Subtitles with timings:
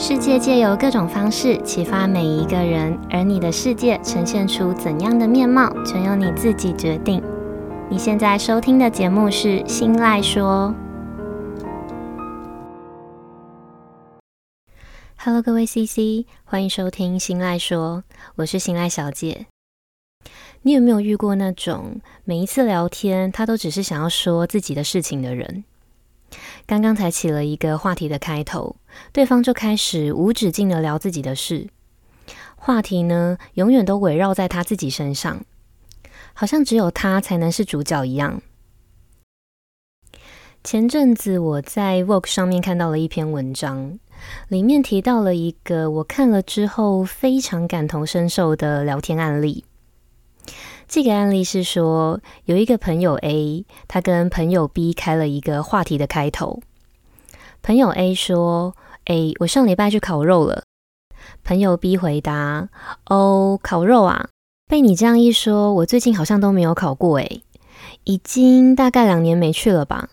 [0.00, 7.20] 世界借由各种方式启发每一个人，而你的世界呈现出怎样的面貌，全由你自己决定。
[7.90, 10.72] 你现在收听的节目是《新赖说》。
[15.16, 18.04] Hello，各位 CC，欢迎收听《新赖说》，
[18.36, 19.46] 我是新赖小姐。
[20.62, 25.64] 你有没有遇过那种每一次聊天，他都只是想要说自己的事情的人？
[26.68, 28.76] 刚刚才起了一个话题的开头，
[29.10, 31.70] 对方就开始无止境的聊自己的事，
[32.56, 35.46] 话题呢，永远都围绕在他自己身上，
[36.34, 38.42] 好像只有他才能是主角一样。
[40.62, 43.98] 前阵子我在 Vogue 上面看到了一篇文章，
[44.48, 49.64] 里面提到了一个我看了之后非常感同身受的聊天案例。
[50.88, 56.60] 这个案例是说，有一个朋友 A，他跟朋友 B 开了一个话题的开头。
[57.62, 58.74] 朋友 A 说
[59.04, 60.62] ：“哎，我上礼拜去烤肉了。”
[61.44, 62.70] 朋友 B 回答
[63.04, 64.30] ：“哦，烤肉啊，
[64.66, 67.42] 被你这样一说，我最近好像都没有烤过，哎，
[68.04, 70.08] 已经大概两年没去了吧。”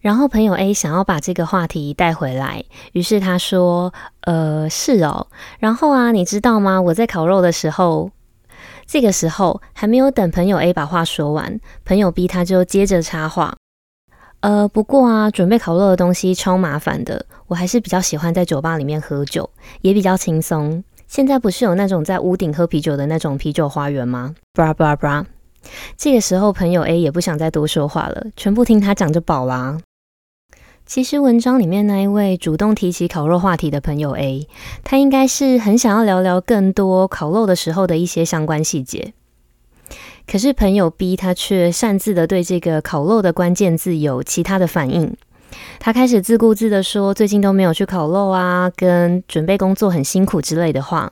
[0.00, 3.92] 然后朋友 A 想要把这个话题带回来，于是他说
[4.24, 5.26] ：“呃，是哦。
[5.58, 6.80] 然后啊，你知道吗？
[6.80, 8.10] 我在烤肉的时候。”
[8.86, 13.56] 这个时候还没有等朋友 A 把话说完，朋友 B 他就接着插话
[14.40, 19.48] ：“呃，不过啊，准备烤肉的东西超麻烦的，我还是比较喜欢在酒吧里面喝酒，
[19.80, 20.84] 也比较轻松。
[21.06, 25.24] 现在不是有那种在屋顶喝啤酒的那种啤酒花园吗？” bra bra bra。
[25.96, 29.78] 这个时候朋友 A 也不想再多说话了，全部听他讲就饱啦。
[30.86, 34.46] 其实文章里面那一位主动提起烤肉话题的朋友 A，
[34.84, 39.14] 他应该是很想要聊聊更多烤肉的时候的一些相关细节。
[40.26, 45.16] 可是朋友 B 他却擅自的对这个烤肉的关键字有其他的反应，
[45.80, 51.10] 他开始自顾自的说最近都没有去烤肉啊，跟准备工作很辛苦之类的话。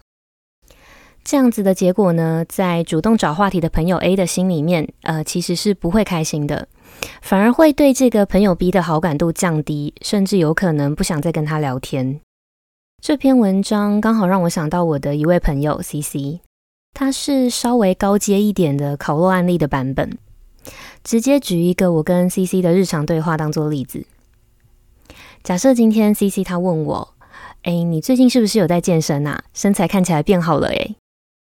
[1.24, 6.68] 这样子的结果呢，在主动找话题的朋友 A 的心里面，呃，其实是不会开心的。
[7.20, 12.20] 反而会对这个朋友 B 的好感度降低，甚至有可能不想再跟他聊天。
[13.00, 16.40] 这篇文章刚好让我想到我的一位朋友 CC，
[16.94, 20.18] 他是稍微高阶一点的烤肉案例的版本。
[21.02, 24.06] 直接举一个我跟 CC 的日常对话当做例子。
[25.42, 27.14] 假设今天 CC 他问我
[27.62, 29.42] ：“哎，你最近是不是有在健身啊？
[29.52, 30.94] 身材看起来变好了诶。”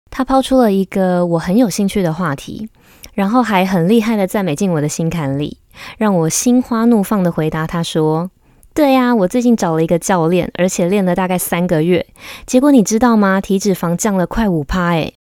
[0.10, 2.70] 他抛出了一个我很有兴趣的话题。
[3.16, 5.58] 然后还很厉害的赞美进我的心坎里，
[5.98, 8.30] 让我心花怒放的回答他说
[8.76, 12.06] ：“对呀，我最近找了一个教练，而且练了大概三个月，
[12.46, 13.40] 结果你知道吗？
[13.40, 15.16] 体脂肪降了快五趴诶。”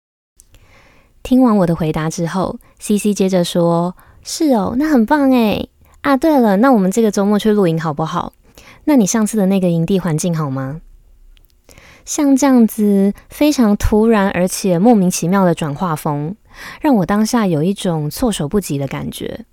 [1.22, 5.69] 听完我的回答之后，CC 接着说：“是哦，那很棒诶。
[6.01, 8.34] 啊，对了，那我们这个周末去露营好不好？
[8.85, 10.81] 那你上次的那个营地环境好吗？”
[12.06, 16.35] 像这样子非常突然而且莫名其妙的转化风。
[16.81, 19.45] 让我当下有一种措手不及的感觉，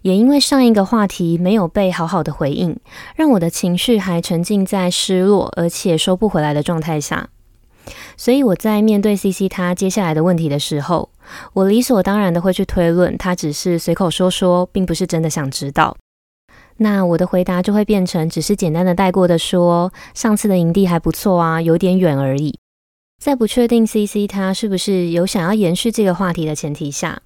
[0.00, 2.78] 也因为上一个话题没有被好好的回应，
[3.14, 7.28] 让我的情绪还沉浸在失落而且收不回来的状态下。
[8.16, 11.10] 所以我在面对 CC 他接下来的问题的时候，
[11.52, 15.94] 我理所当然的会去推论，他只是随口说说，并不是真的想知道。
[16.78, 22.58] 那我的回答就会变成只是简单的带过的说，上次的营地还不错啊，有点远而已。
[23.22, 27.22] 在不确定 CC 他是不是有想要延续这个话题的前提下，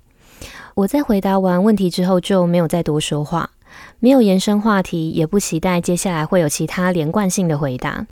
[0.74, 3.50] 我在回答完问题之后就没有再多说话，
[3.98, 8.06] 没有延伸话题，也不期待接下来会有其他连贯性的回答。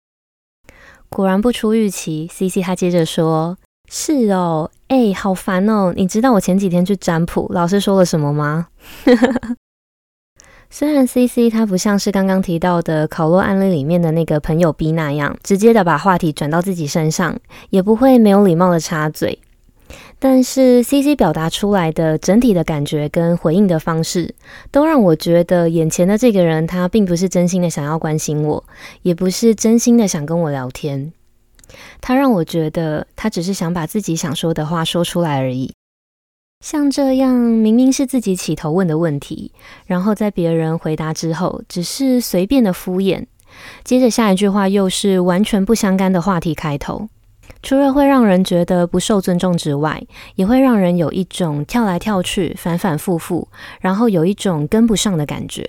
[1.08, 3.56] 果然不出预期，CC 他接着说
[3.88, 5.92] ：“是哦，哎，好烦哦！
[5.94, 8.66] 你知道我前几天去占卜，老师说了什么吗？”
[10.69, 17.38] 虽然 CC 他不像是刚刚提到的考洛案例里面的那个朋友 B 那样直接的把话题转到自己身上，
[17.71, 19.38] 也不会没有礼貌的插嘴，
[20.19, 24.34] 但是 CC 表达出来的整体的感觉跟回应的方式，
[24.71, 28.65] 都让我觉得眼前的这个人他并不是真心的想要关心我，
[29.03, 31.12] 也不是真心的想跟我聊天，
[32.01, 35.72] 他让我觉得他只是想把自己想说的话说出来而已。
[36.60, 39.53] 像这样，明明是自己起头问的问题，
[39.84, 43.26] 然后在别人回答之后，只是随便的敷衍，
[43.84, 47.08] 接着下一句话又是完全不相干的话题开头，
[47.62, 50.03] 除了会让人觉得不受尊重之外，
[50.34, 53.47] 也会让人有一种跳来跳去、反反复复，
[53.80, 55.68] 然后有一种跟不上的感觉。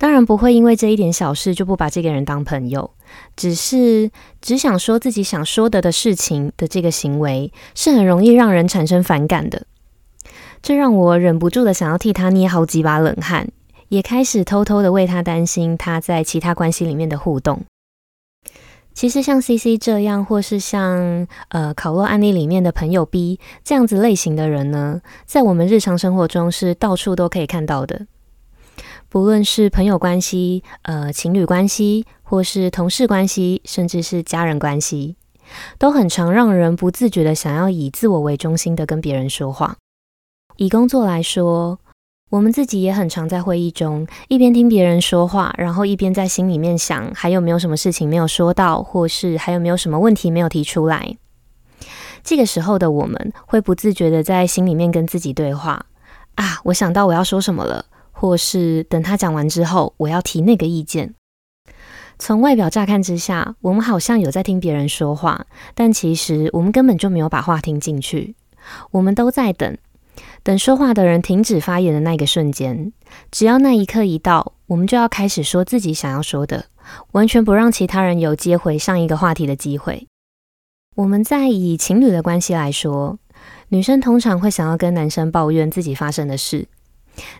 [0.00, 2.92] 当然不会因为这一点小事就不把这个人当朋友，
[3.36, 4.10] 只是
[4.40, 9.66] 只想说自己想说的的事情的这个行为是很容易让人产生反感的，
[10.62, 13.48] 这让我忍不住的想要替他捏好几把冷汗，
[13.90, 17.60] 也开始偷偷的为他担心他在其他关系里面的互动。
[18.94, 28.06] 其实像 CC 这样，或是像呃考洛案例里面的朋友 B 这样子类型的人呢，在我们日常生活中是到处都可以看到的。
[29.10, 35.16] 不论是朋友关系、呃情侣关系，或是同事关系，甚至是家人关系，
[35.78, 39.76] 都很常让人不自觉的想要以自我为中心的跟别人说话。
[40.58, 41.80] 以工作来说，
[42.30, 51.16] 我们自己也很常在会议中一边听别人说话，然后一边在心里面想还有没有什么事情没有说到，或是还有没有什么问题没有提出来。
[52.22, 55.86] 这个时候的我们会不自觉的在心里面跟自己对话：
[56.36, 57.86] 啊，我想到我要说什么了，
[58.20, 61.14] 或是等他讲完之后，我要提那个意见。
[62.18, 68.36] 从外表乍看之下，我们好像有在听别人说话，但其实我们根本就没有把话听进去，
[68.90, 69.78] 我们都在等。
[70.42, 72.92] 等说话的人停止发言的那个瞬间，
[73.30, 76.66] 只要那一刻一到，我们就要开始说自己想要说的，
[77.12, 80.06] 完全不让其他人有接回上一个话题的机会。
[80.96, 83.18] 我们在以情侣的关系来说，
[83.68, 86.68] 女生通常会想要跟男生抱怨自己发生的事。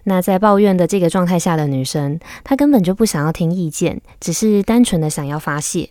[0.04, 5.90] 那在抱怨的这个状态下的女生，她根本就不想要听意见，只是单纯的想要发泄。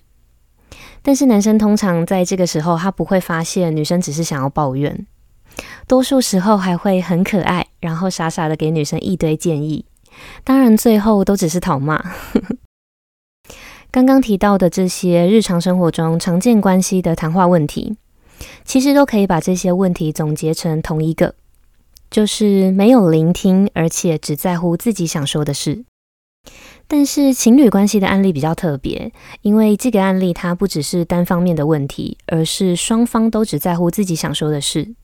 [1.01, 5.07] 但是男生通常在这个时候，他不会发现女生只是想要抱怨。
[5.88, 9.86] 多数时候还会很可爱，然后傻傻的给女生一堆建议，
[10.44, 12.03] 当然最后都只是讨骂。
[13.91, 17.97] 刚刚提到的这些日常生活中常见关系的谈话问题，
[18.63, 21.33] 其实都可以把这些问题总结成同一个，
[22.10, 25.86] 就是没有聆听，而且只在乎自己想说的事。
[26.88, 29.12] 但是情侣关系的案例比较特别，
[29.42, 34.96] 因为这个案例它不只是单方面的问题，而是双方都只在乎自己想说的事。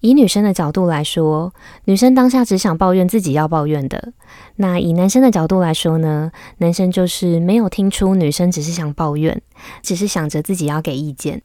[0.00, 1.52] 以女生的角度来说，
[1.84, 4.12] 女生当下只想抱怨自己要抱怨的。
[4.56, 6.30] 那以男生的角度来说呢？
[6.58, 9.42] 男生就是没有听出女生只是想抱怨，
[9.82, 11.42] 只是想着自己要给意见。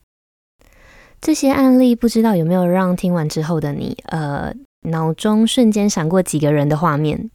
[1.26, 7.32] 这些案例不知道有没有让听完之后的你，呃，脑中瞬间闪过几个人的画面，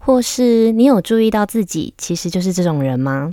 [0.00, 3.32] 或是你有注意到自己其实就是这种人吗？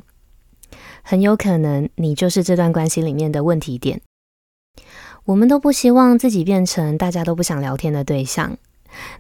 [1.02, 4.00] 很有可能你就是这段关系里面的问题点。
[5.24, 8.56] 我们都不希望自己变成大家都不想聊天的对象，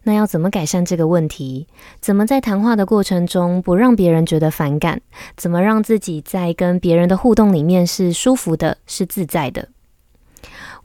[0.04, 1.66] 那要怎么改善这个问题？
[2.00, 5.02] 怎么在谈话的过程中不让别人觉得反感？
[5.36, 9.70] 怎么让自己在跟别人的互动里面是舒服的、是自在的？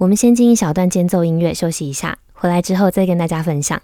[0.01, 3.79] 我们先进一小段间奏音乐休息一下，回来之后再跟大家分享。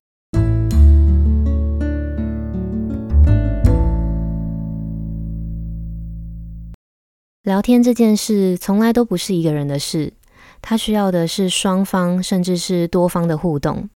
[7.43, 10.15] 聊天这件事从来都不是一个人的事。
[10.63, 13.91] 他需要的是双方，甚至是多方的互动。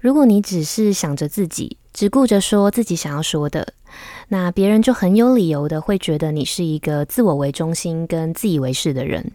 [0.00, 3.72] 如果你只是想着自己，只顾着说自己想要说的，
[4.28, 9.32] 那别人就很有理由的会觉得你是一个自我为中心跟自以为是的人。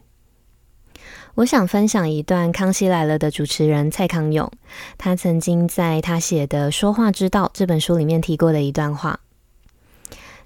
[1.37, 4.51] 我想分享一段《康熙来了》的主持人蔡康永，
[4.97, 9.19] 他曾经在他写的《说话之道》这本书里面提过的一段话。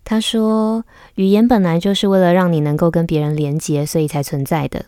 [0.04, 0.84] 他说
[1.16, 4.84] ：“语言本来就是为了让你能够跟别人连结，所以才存在的。”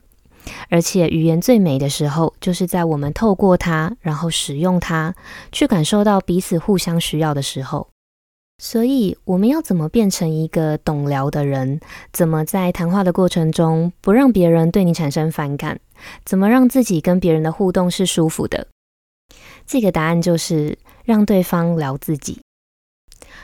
[0.70, 5.16] 而且语言最美的时候，就是在我们透过它，然后使用它，
[5.54, 7.88] 去感受到彼此互相需要的时候。
[8.64, 11.82] 所以，我们要怎么变成一个懂聊的人？
[12.14, 15.82] 怎么在谈话的过程中不让别人对你产生反感？
[16.24, 18.68] 怎么让自己跟别人的互动是舒服的？
[19.68, 22.40] 这个答案就是让对方聊自己，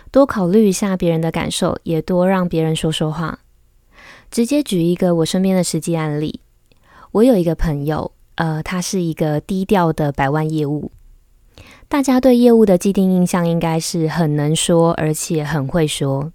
[0.09, 3.39] 多考虑一下别人的感受，也多让别人说说话。
[4.31, 6.39] 直接举一个我身边的实际案例。
[7.11, 10.93] 我有一个朋友，呃，他是一个低调的百万业务。
[11.89, 16.31] 大家对业务的既定印象应该是很能说，而且很会说。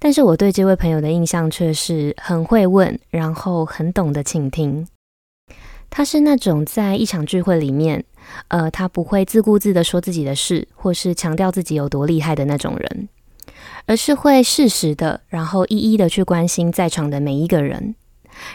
[0.00, 4.88] 但是我对这位朋友的印象却是很会问，然后很懂得倾听。
[5.88, 8.04] 他是那种在一场聚会里面，
[8.48, 13.08] 呃，他不会自顾自的说自己的事，或是强调自己有多厉害的那种人，
[13.86, 17.94] 而是会适时的，然后一一的去关心在场的每一个人。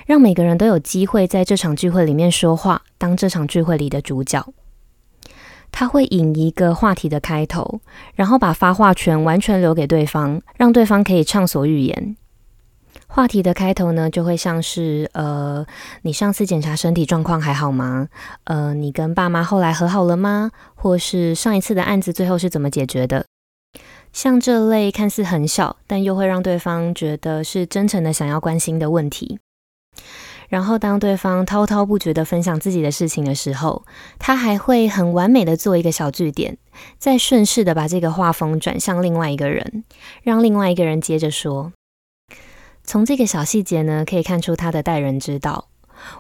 [0.06, 4.46] 让每个人都有机会在这场聚会里面说话，当这场聚会里的主角。
[5.72, 7.80] 他会引一个话题的开头，
[8.16, 12.16] 然后把发话权完全留给对方，让对方可以畅所欲言。
[13.08, 15.66] 话题的开头呢，就会像是：呃，
[16.04, 18.08] 你上次检查身体状况还好吗？
[18.46, 20.52] 呃，你跟爸妈后来和好了吗？
[20.76, 23.26] 或是上一次的案子最后是怎么解决的？
[24.14, 29.40] 像这类看似很小，但又会让对方觉得是真诚的想要关心的问题。
[30.52, 33.86] 然后，当对方滔滔不绝地分享自己的事情的时候，
[34.20, 36.58] 他还会很完美的做一个小句点，
[36.98, 39.86] 再顺势的把这个画风转向另外一个人，
[40.24, 41.72] 让另外一个人接着说。
[42.84, 45.70] 从这个小细节呢，可以看出他的待人之道。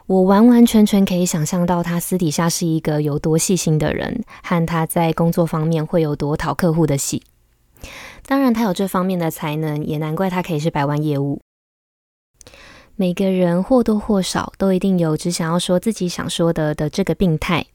[0.07, 7.21] 我完完全全可以想象到他私底下是一个有多细心的人，和他在工作方面会有多讨客户的喜。
[8.25, 11.41] 当然，他有这方面的才能，也难怪他可以是百万业务。
[12.95, 17.65] 每个人或多或少都一定有只想要说自己想说的的这个病态。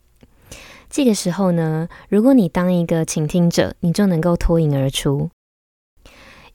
[0.88, 5.30] 这个时候呢，如果你当一个倾听者，你就能够脱颖而出。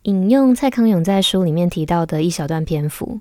[0.03, 3.19] 引用蔡康永在书里面提到的一小段篇幅，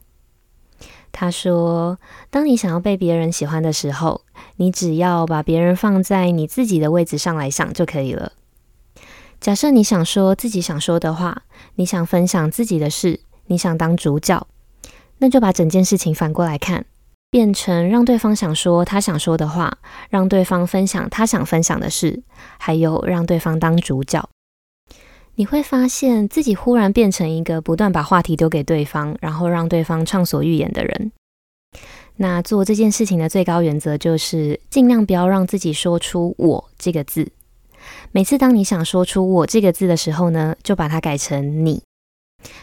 [1.13, 1.99] 他说
[2.31, 4.23] ：“当你想要被别人喜欢的时候，
[4.57, 8.33] 你只要把别人放在你自己的位置上来想就可以了。
[9.41, 11.43] 假设你想说自己想说的话，
[11.75, 14.47] 你想分享自己的事，你想当主角，
[15.21, 16.85] 那就把整件事情反过来看，
[17.31, 22.23] 变成让对方想说他想说的话，让对方分享他想分享的事，
[22.59, 24.29] 还有让对方当主角。”
[25.37, 31.13] 你会发现自己忽然变成一个不断把话题丢给对方，然后让对方畅所欲言的人。
[32.17, 37.33] 那做这件事情的最高原则就是尽量不要让自己说出“我”这个字。
[38.13, 41.83] 每次当你想说出“我”这个字的时候呢，就把它改成“你”。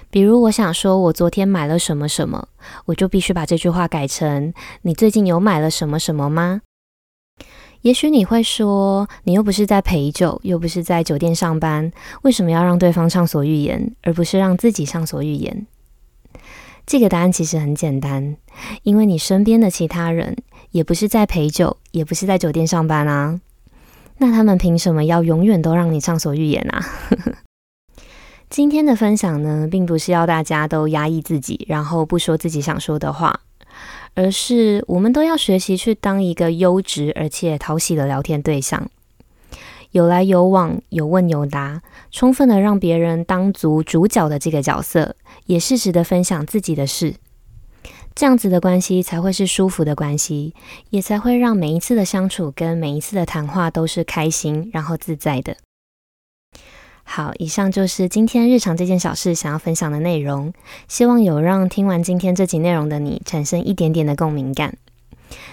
[0.10, 2.48] 比如我想说我昨天买了什么什么，
[2.86, 4.54] 我就必须把这句话改成
[4.84, 6.62] “你最近有买了什么什么吗？”
[7.82, 11.92] 也许你会说，你又不是在陪酒，又不是在酒店上班，
[12.24, 15.68] 为什么要让对方畅所欲言，而不是让自己畅所欲言？
[16.86, 18.36] 这个答案其实很简单，
[18.82, 20.38] 因为你身边的其他人
[20.72, 23.40] 也不是在陪酒，也不是在酒店上班啊，
[24.18, 26.84] 那他们凭什么要永远都让你畅所欲言啊？
[28.50, 33.42] 今天的分享呢，并不是要大家都压抑自己，然后不说自己想说的话。
[34.16, 38.90] 而是我们都要学习去当一个优质而且讨喜的聊天对象，
[39.92, 47.14] 有来有往，有问有答，充分的让别人当足主角的这个角色，也适时的分享自己的事，
[48.16, 50.56] 这样子的关系才会是舒服的关系，
[50.90, 55.56] 也才会让每一次的相处跟每一次的谈话都是开心然后自在的。
[57.10, 60.54] 好，以上就是今天日常这件小事想要分享的内容，
[60.90, 64.76] 希望有让听完今天这集内容的你产生一点点的共鸣感。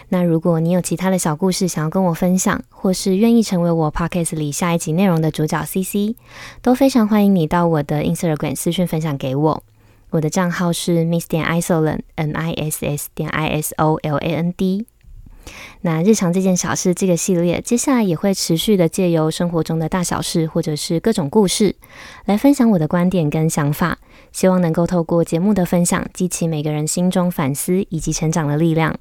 [0.08, 6.16] 那如果你有其他的小故事想要跟我分享，或是愿意成为我 Podcast 里下一集内容的主角 CC，
[6.60, 9.62] 都非常欢迎你到我的 Instagram 私讯分享给我。
[10.10, 14.86] 我的账号是 Miss 点 Isoland，M I S S 点 I S O L A N D。
[15.82, 21.76] 那日常这件小事这个系列，接下来也会持续的借由生活中的大小事，或者是各种故事，
[22.24, 23.98] 来分享我的观点跟想法，
[24.32, 28.96] 希望能够透过节目的分享，激起每个人心中反思以及成长的力量。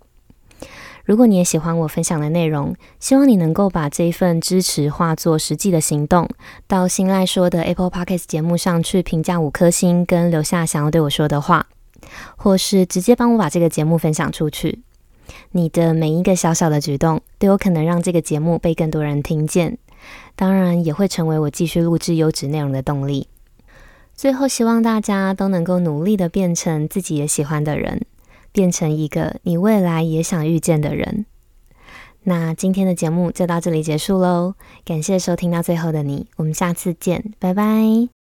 [1.05, 6.29] 如果你也喜欢我分享的内容，希望你能够把这一份支持化作实际的行动，
[6.65, 11.67] 到新赖说的 Apple Podcast 节目上去评价五颗星，跟留下想要对我说的话，
[12.38, 14.83] 或是直接帮我把这个节目分享出去。
[15.51, 19.77] 你的每一个小小的举动，都有可能让这个节目被更多人听见，
[20.35, 23.27] 当然也会成为我继续录制优质内容的动力。
[24.15, 28.05] 最后，希望大家都能够努力的变成自己也喜欢的人，
[28.51, 31.25] 变成一个你未来也想遇见的人。
[32.23, 34.53] 那今天的节目就到这里结束喽，
[34.85, 38.22] 感谢收听到最后的你，我们下次见，拜拜。